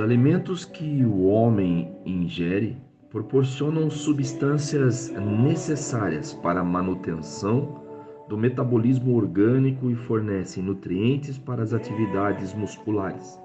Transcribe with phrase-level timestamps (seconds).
[0.00, 7.84] Os alimentos que o homem ingere proporcionam substâncias necessárias para a manutenção
[8.26, 13.38] do metabolismo orgânico e fornecem nutrientes para as atividades musculares,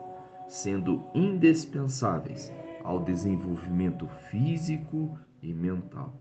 [0.48, 2.54] sendo indispensáveis
[2.86, 6.18] ao desenvolvimento físico e mental.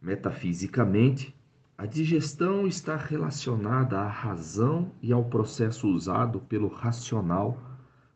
[0.00, 1.36] Metafisicamente,
[1.76, 7.69] a digestão está relacionada à razão e ao processo usado pelo racional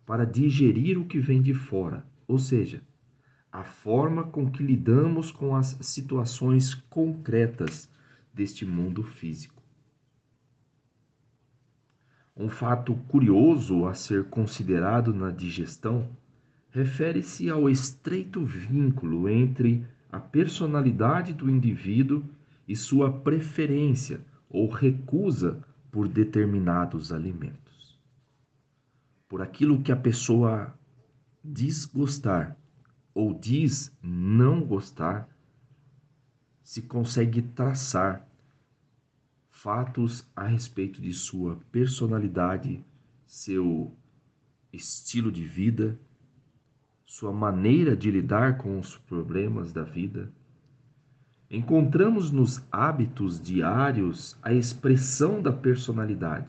[0.07, 2.83] para digerir o que vem de fora, ou seja,
[3.51, 7.89] a forma com que lidamos com as situações concretas
[8.33, 9.63] deste mundo físico.
[12.37, 16.11] Um fato curioso a ser considerado na digestão
[16.73, 22.25] refere-se ao estreito vínculo entre a personalidade do indivíduo
[22.67, 27.64] e sua preferência ou recusa por determinados alimentos.
[29.35, 30.73] Por aquilo que a pessoa
[31.43, 32.57] diz gostar
[33.13, 35.29] ou diz não gostar,
[36.63, 38.25] se consegue traçar
[39.51, 42.85] fatos a respeito de sua personalidade,
[43.27, 43.93] seu
[44.73, 45.99] estilo de vida,
[47.05, 50.33] sua maneira de lidar com os problemas da vida.
[51.51, 56.47] Encontramos nos hábitos diários a expressão da personalidade,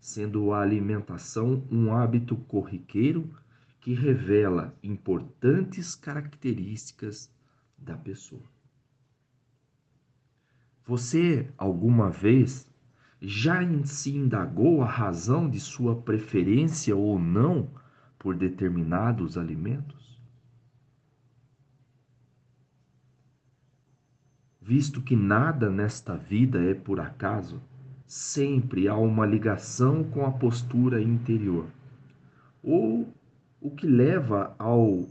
[0.00, 3.30] sendo a alimentação um hábito corriqueiro
[3.80, 7.30] que revela importantes características
[7.76, 8.42] da pessoa.
[10.86, 12.68] Você alguma vez
[13.20, 17.70] já se indagou a razão de sua preferência ou não
[18.18, 20.18] por determinados alimentos?
[24.60, 27.62] Visto que nada nesta vida é por acaso,
[28.10, 31.68] sempre há uma ligação com a postura interior,
[32.60, 33.08] ou
[33.60, 35.06] o que leva ao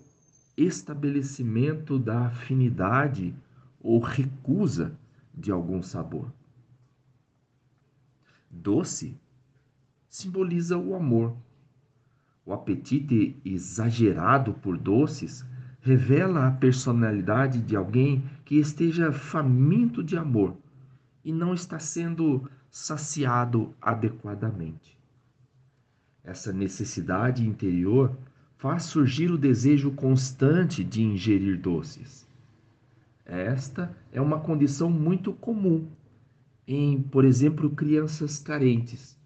[0.58, 3.34] estabelecimento da afinidade
[3.80, 5.00] ou recusa
[5.34, 6.30] de algum sabor.
[8.52, 9.18] Doce
[10.10, 11.38] simboliza o amor.
[12.46, 15.46] O apetite exagerado por doces
[15.80, 20.58] revela a personalidade de alguém que esteja faminto de amor
[21.24, 24.98] e não está sendo saciado adequadamente.
[26.24, 28.18] Essa necessidade interior
[28.58, 32.28] faz surgir o desejo constante de ingerir doces.
[33.26, 35.88] Esta é uma condição muito comum
[36.68, 39.18] em, por exemplo, crianças carentes,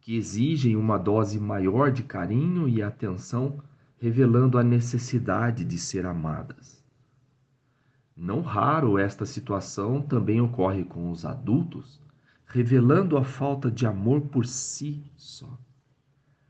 [0.00, 3.62] que exigem uma dose maior de carinho e atenção,
[3.98, 6.82] revelando a necessidade de ser amadas.
[8.16, 12.00] Não raro esta situação também ocorre com os adultos,
[12.50, 15.56] revelando a falta de amor por si só.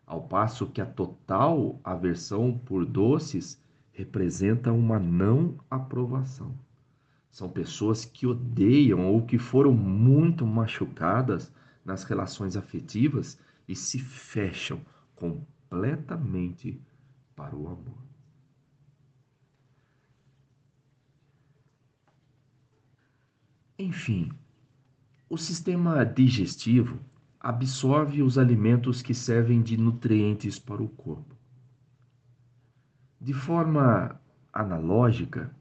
[0.06, 3.62] Ao passo que a total aversão por doces
[3.93, 6.59] representa uma não aprovação.
[7.31, 11.53] São pessoas que odeiam ou que foram muito machucadas
[11.84, 14.81] nas relações afetivas e se fecham
[15.15, 16.81] completamente
[17.37, 17.99] para o amor.
[23.78, 24.30] Enfim,
[25.30, 26.98] o sistema digestivo
[27.38, 31.36] absorve os alimentos que servem de nutrientes para o corpo.
[33.21, 34.21] De forma
[34.53, 35.54] analógica,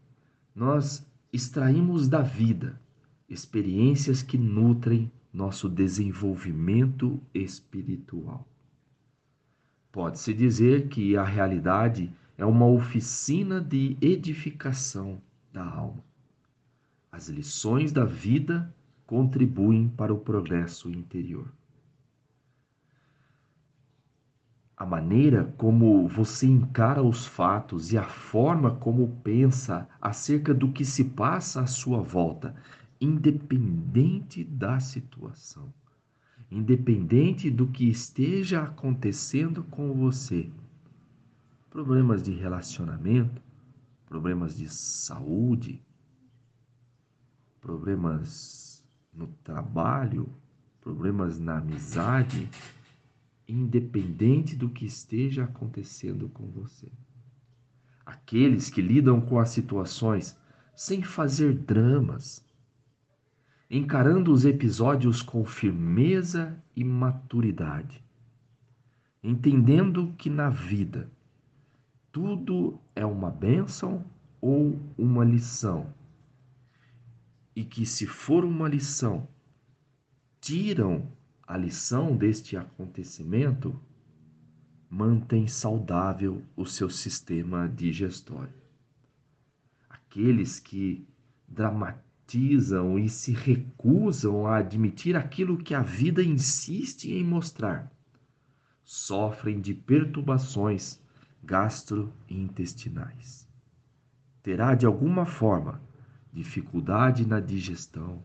[0.55, 2.81] nós extraímos da vida
[3.29, 8.47] experiências que nutrem nosso desenvolvimento espiritual.
[9.91, 15.21] Pode-se dizer que a realidade é uma oficina de edificação
[15.53, 16.03] da alma.
[17.11, 18.73] As lições da vida
[19.09, 21.51] contribuem para o progresso interior.
[24.77, 30.85] a maneira como você encara os fatos e a forma como pensa acerca do que
[30.85, 32.55] se passa à sua volta,
[33.01, 35.73] independente da situação,
[36.49, 40.49] independente do que esteja acontecendo com você.
[41.69, 43.41] Problemas de relacionamento,
[44.05, 45.83] problemas de saúde,
[47.59, 48.68] problemas
[49.19, 50.29] no trabalho,
[50.79, 52.49] problemas na amizade,
[53.45, 56.89] independente do que esteja acontecendo com você.
[58.05, 60.37] Aqueles que lidam com as situações
[60.73, 62.45] sem fazer dramas,
[63.69, 68.01] encarando os episódios com firmeza e maturidade,
[69.21, 71.11] entendendo que na vida
[72.09, 74.05] tudo é uma bênção
[74.39, 75.93] ou uma lição,
[77.59, 79.27] e que se for uma lição,
[80.39, 81.11] tiram
[81.45, 83.77] a lição deste acontecimento,
[84.89, 88.53] mantém saudável o seu sistema digestório.
[89.89, 91.05] Aqueles que
[91.49, 97.91] dramatizam e se recusam a admitir aquilo que a vida insiste em mostrar,
[98.85, 100.97] sofrem de perturbações
[101.43, 103.45] gastrointestinais.
[104.41, 105.88] Terá de alguma forma
[106.31, 108.23] dificuldade na digestão,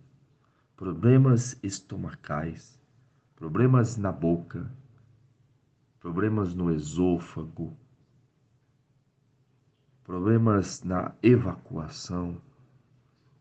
[0.76, 2.78] problemas estomacais,
[3.34, 4.70] problemas na boca,
[6.00, 7.76] problemas no esôfago,
[10.04, 12.40] problemas na evacuação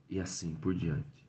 [0.10, 1.28] e assim por diante.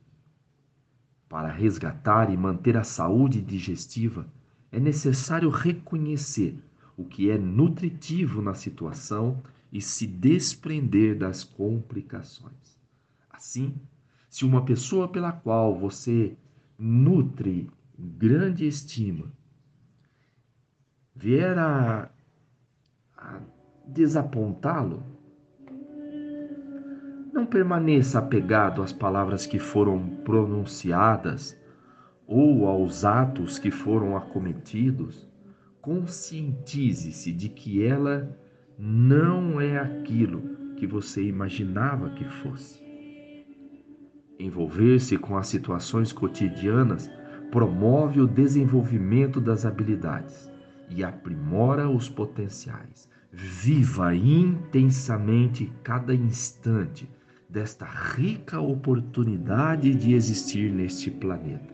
[1.27, 4.25] Para resgatar e manter a saúde digestiva,
[4.71, 6.57] é necessário reconhecer
[6.95, 12.79] o que é nutritivo na situação e se desprender das complicações.
[13.35, 13.75] Assim,
[14.29, 16.37] se uma pessoa pela qual você
[16.79, 19.29] nutre grande estima
[21.13, 22.09] vier a,
[23.17, 23.39] a
[23.87, 25.03] desapontá-lo,
[27.33, 31.57] não permaneça apegado às palavras que foram pronunciadas
[32.25, 35.29] ou aos atos que foram acometidos.
[35.81, 38.33] Conscientize-se de que ela
[38.79, 42.84] não é aquilo que você imaginava que fosse.
[44.39, 47.09] Envolver-se com as situações cotidianas
[47.51, 50.51] promove o desenvolvimento das habilidades
[50.89, 53.09] e aprimora os potenciais.
[53.31, 57.09] Viva intensamente cada instante
[57.49, 61.73] desta rica oportunidade de existir neste planeta.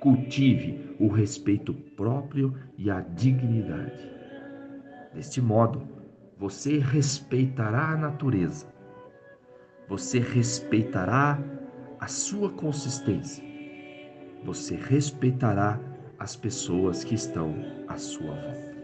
[0.00, 4.10] Cultive o respeito próprio e a dignidade.
[5.14, 5.82] Deste modo,
[6.38, 8.66] você respeitará a natureza,
[9.88, 11.38] você respeitará
[12.00, 13.44] a sua consistência,
[14.44, 15.80] você respeitará
[16.18, 17.54] as pessoas que estão
[17.88, 18.75] à sua volta.